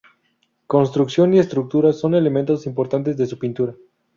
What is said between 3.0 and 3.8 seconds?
de su pintura.